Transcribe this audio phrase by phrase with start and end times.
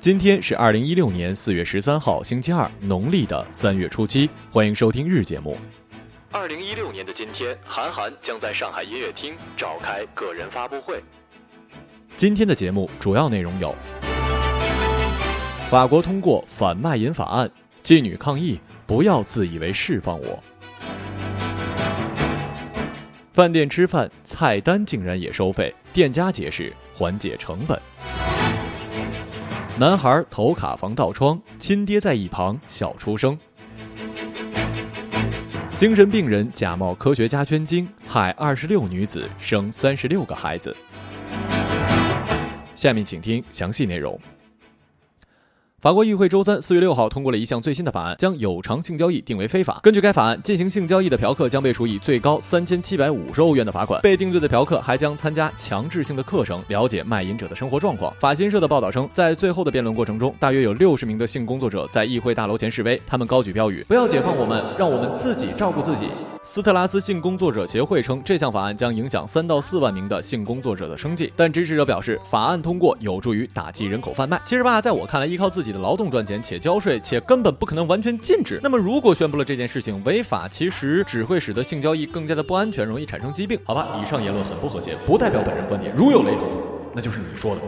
[0.00, 4.30] 今天是二零一六年四月十三号，星期二，农历的三月初七。
[4.48, 5.58] 欢迎收听日节目。
[6.30, 11.02] 二零一六年的今天，韩寒将在上海音乐厅召开个人发布会。
[12.16, 13.74] 今天的节目主要内容有：
[15.68, 17.50] 法国通过反卖淫法案，
[17.82, 20.40] 妓女抗议，不要自以为释放我。
[23.32, 27.76] 饭店吃饭菜单竟然也收费，店家解释缓解成本。
[29.80, 33.38] 男孩头卡防盗窗，亲爹在一旁笑出声。
[35.76, 40.76] 精神病人假冒科学家捐精，害二十六女子生三十六个孩子。
[42.74, 44.18] 下面请听详细内容。
[45.80, 49.78] 法国议会周三四月六号通过了一项最新的法案，将有偿性交易定为非法。
[49.80, 54.00] 根据该法案，进行性交易的嫖客将被处以最高三千七百五十欧元的罚款。
[54.00, 58.12] 被定罪的嫖客还将参加强制性的课程，了解卖淫者的生活状况。
[58.18, 66.08] 法新社的报道称，在最后的辩论过程中，大约有六十名的性工作者在议会大楼前示威，他们高举标语：“不要解放我们，让我们自己照顾自己。”
[66.42, 71.32] 斯特拉斯性工作者协会称，这项法案将影响三到四万名的性工作者的生计。
[71.36, 74.40] 但支持者表示，法案通过有助于打击人口贩卖。
[74.44, 78.60] 其实吧，在我看来，依靠自己的劳动赚钱且交税，且根本不可能完全禁止。
[78.62, 83.58] 那么，如果宣布了这件事情违法，其实只会使得性交易更加的不安全，容易产生疾病。
[83.64, 85.94] 好吧，以上言论很不和谐，不代表本人观点。
[85.96, 86.48] 如有雷同，
[86.94, 87.62] 那就是你说的。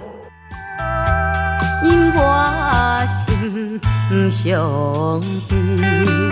[1.82, 3.00] 因我
[4.08, 6.29] 心兄弟。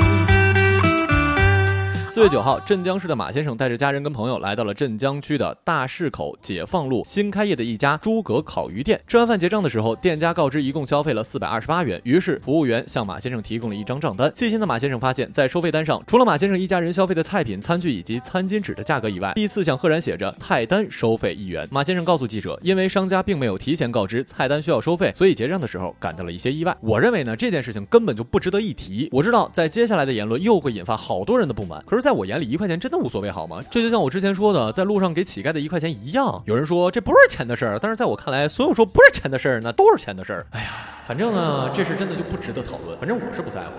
[2.18, 9.00] 四月九号，镇江市的马先生带着家人跟朋友来到了镇江区的大市口解放路新开业的一家诸葛烤鱼店。
[9.06, 12.00] 吃完饭结账的时候，店家告知一共消费了四百二十八元。
[12.02, 14.32] 于是服务员向马先生提供了一张账单。
[14.34, 21.68] 细心的马先生发现，在收费单上，除了马先生一家人消费的菜品、餐具以及餐巾纸的价格以外，第四项赫然写着菜单收费一元。
[21.70, 26.76] 马先生告诉记者，因为商家并没有提前告知菜单需要收费，所以结账的时候感到了一些意外。
[26.80, 29.08] 我认为呢，这件事情根本就不值得一提。
[29.12, 31.80] 我知道，在接下来的言论又会引发好多人的不满。
[31.86, 33.60] 可是，在在我眼里，一块钱真的无所谓，好吗？
[33.69, 36.42] 这就像我之前说的，在路上给乞丐的一块钱一样。
[36.46, 40.47] 有人说这不是钱的事儿，但是在我看来，所有说不是钱的事儿，那都是钱的事儿。
[40.52, 40.70] 哎呀，
[41.06, 42.98] 反正呢，这事真的就不值得讨论。
[42.98, 43.72] 反正我是不在乎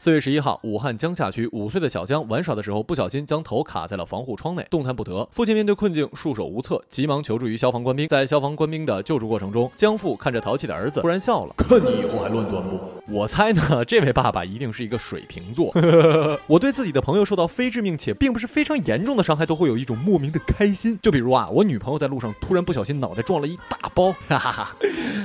[0.00, 5.28] 四月十一号，武汉江夏区五岁的小江玩耍的时候，不小心将头卡在了防护窗内，动弹不得。
[5.32, 8.06] 父亲面对困境，束手无策，急忙求助于消防官兵。
[8.06, 12.78] 在消防官兵的救助过程中，江父看着淘气的儿子，突然笑了：“看你以后还乱钻不？”
[13.10, 15.72] 我猜呢， 这位爸爸一定是一个水瓶座。
[16.46, 20.98] 我对自己的朋友受到非致命且并不是非常严重的伤害，都会有一种莫名的开心。
[21.02, 24.76] 就比如啊，我女朋友在路上突然不小心脑袋撞了一大包，哈哈哈。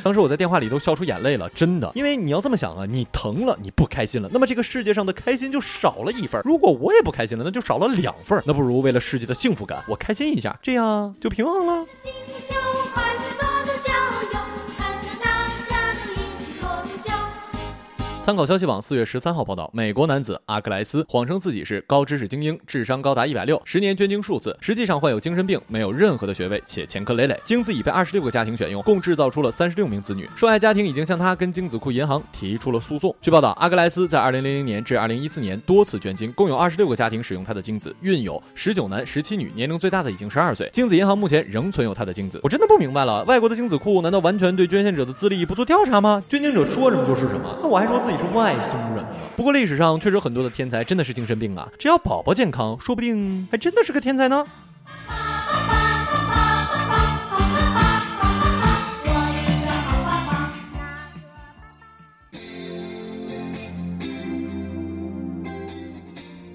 [0.04, 1.92] 当时我在电话里都笑出眼泪了，真的。
[1.96, 4.64] 因为你要这么想啊，你疼了，你不开心了，那么这个。
[4.64, 8.42] 世界上的开心就少了一份，如果我也不开心了，那就少了两份。
[8.46, 11.86] 那不如为了世界的幸福感，我开心一下，这样就平衡了。
[18.24, 27.38] 参考消息网四月十三号报道，美国男子阿克莱斯谎称自己是高知识精英，智商高达一百六，十年捐精数字，实际上患有精神病，没有任何的学位，且前科累累。
[27.44, 30.30] 精子已被二十六个家庭选用，共制造出了三十六名子女。
[30.38, 33.14] 受害家庭已经向他跟精子库银行提出了诉讼。
[33.20, 40.70] 据报道，阿克莱斯在二零零零年至二零一四年多次捐精，共有二十六个家庭使用他的精子，孕有十九男十七女，年龄最大的已经十二岁。
[40.72, 42.40] 精子银行目前仍存有他的精子。
[42.42, 46.24] 我真的不明白了，外国的精子库难道完全对捐献者的资历不做调查吗？
[46.30, 48.13] 捐精者说什么就是什么，那我还说自己。
[48.14, 49.10] 你是外星人吗？
[49.36, 51.68] 不过历史上确实很多的天才真的是精神病啊！
[51.80, 54.46] 只要宝宝健康，说不定还真的是个天才呢。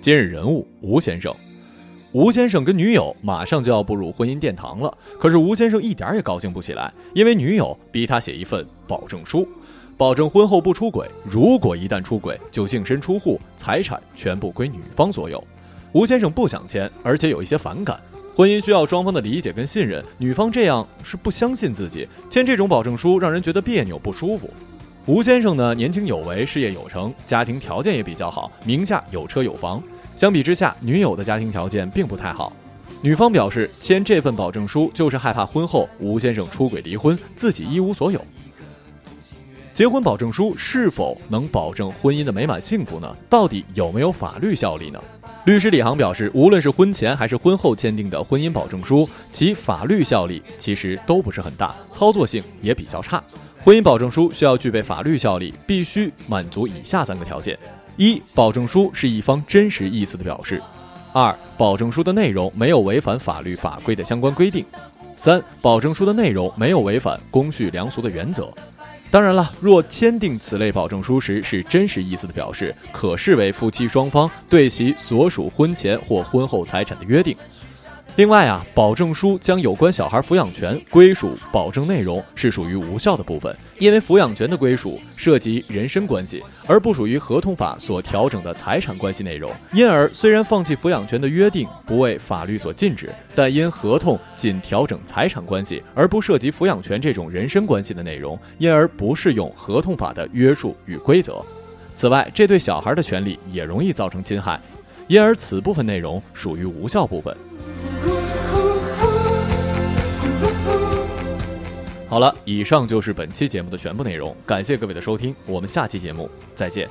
[0.00, 1.34] 今日人物吴先生，
[2.12, 9.48] 吴先生跟女友马上就要步入婚姻殿堂了，可是吴先生一点也高兴不起来，因为女友逼他写一份保证书。
[9.98, 15.42] 保证婚后不出轨，如果一旦出轨，就净身出户，财产全部归女方所有。
[15.90, 18.00] 吴先生不想签，而且有一些反感。
[18.32, 24.48] 婚姻需要双方的理解跟信任，女方这样是不相信自己，签这种保证书让人觉得别扭不舒服。
[25.06, 29.82] 吴先生呢，年轻有为，事业有成，家庭条件也比较好，名下有车有房。
[30.14, 32.52] 相比之下，女友的家庭条件并不太好。
[33.02, 38.24] 女方表示，签这份保证书就是害怕婚后吴先生出轨离婚，自己一无所有。
[39.78, 43.16] 结婚保证书是否能保证婚姻的美满幸福呢？
[43.30, 45.00] 到底有没有法律效力呢？
[45.44, 53.22] 律师李航表示，无论是婚前还是婚后签订的婚姻保证书，其法律效力其实都不是很大，操作性也比较差。
[53.62, 57.56] 婚姻保证书需要具备法律效力，必须满足以下三个条件：
[57.96, 60.60] 一、保证书是一方真实意思的表示。
[61.12, 64.64] 二、保证书的内容没有违反法律法规的相关规定；
[65.16, 68.52] 三、保证书的内容没有违反公序良俗的原则。
[69.10, 77.34] 当然了，若签订此类保证书时是真实意思的表示，可视为夫妻双方对其所属婚前或婚后财产的约定。
[78.18, 89.52] 另外啊，保证书将有关小孩抚养权归属保证内容是属于无效的部分，因为抚养权的归属涉及人身关系，而不属于合同法所调整的财产关系内容。
[89.72, 101.40] 因而，虽然放弃抚养权的约定不为法律所禁止，但因合同仅调整财产关系，而不涉及抚养权这种人身关系的内容，因而不适用合同法的约束与规则。
[101.94, 104.60] 此外，这对小孩的权利也容易造成侵害，
[105.06, 107.32] 因而此部分内容属于无效部分。
[112.08, 116.88] 好了，以上就是本期节目的全部内容，感谢各位的收听，我们下期节目再见。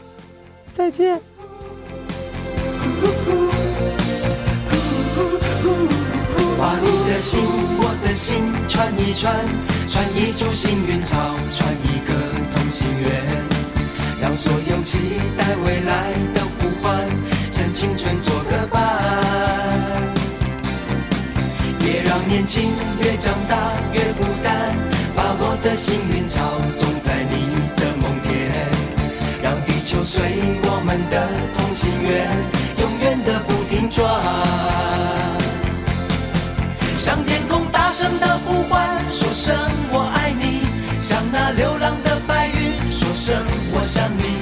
[0.72, 1.20] 再见。
[6.60, 7.42] 把你的心，
[7.80, 8.38] 我的心
[8.70, 9.34] 串一串，
[9.88, 11.18] 串一株幸运草，
[11.52, 12.14] 串一个
[12.56, 13.10] 同心圆，
[14.22, 16.14] 让所有期待未来
[29.98, 30.22] 就随
[30.62, 31.28] 我们的
[31.58, 32.30] 同心圆，
[32.78, 34.06] 永远的不停转。
[37.00, 39.56] 向天空大声的呼唤，说声
[39.90, 40.62] 我爱你；
[41.02, 43.36] 向那流浪的白云说声
[43.74, 44.38] 我想你。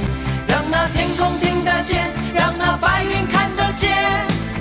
[0.46, 3.96] 让那天空听得见，让那白云看得见，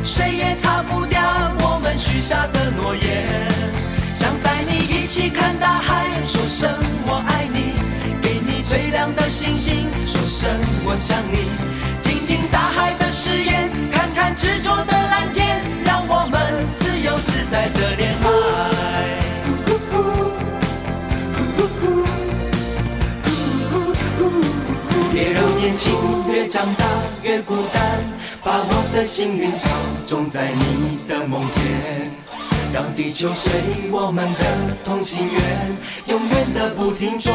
[0.05, 1.20] 谁也擦不掉
[1.58, 3.50] 我们许下的诺言。
[4.14, 6.70] 想带你一起看大海，说声
[7.05, 7.44] 我爱你；
[9.25, 10.50] 的星星，说声
[10.85, 11.49] 我想你。
[12.05, 16.38] 听听大海的誓言，看看执着的蓝天，让我们
[16.76, 18.26] 自由自在的恋爱。
[25.11, 25.94] 别让年轻
[26.31, 26.85] 越长大
[27.23, 27.82] 越孤单，
[28.43, 29.70] 把我的幸运草
[30.06, 32.12] 种在你的梦田。
[32.75, 33.53] 让地球随
[33.91, 34.44] 我们的
[34.85, 35.77] 同心圆，
[36.09, 37.35] 永远的不停转。